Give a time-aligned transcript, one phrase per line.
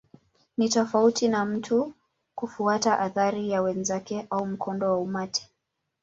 [0.57, 1.93] Ni tofauti na mtu
[2.35, 5.49] kufuata athari ya wenzake au mkondo wa umati.